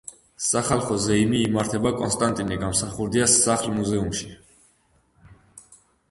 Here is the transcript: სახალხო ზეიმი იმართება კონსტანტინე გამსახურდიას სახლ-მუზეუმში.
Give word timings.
სახალხო 0.43 0.95
ზეიმი 1.01 1.41
იმართება 1.47 1.91
კონსტანტინე 1.99 2.57
გამსახურდიას 2.63 3.35
სახლ-მუზეუმში. 3.41 4.31